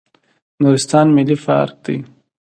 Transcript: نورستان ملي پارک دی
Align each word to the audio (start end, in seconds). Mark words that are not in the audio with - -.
نورستان 0.61 1.07
ملي 1.15 1.35
پارک 1.43 1.73
دی 1.83 1.97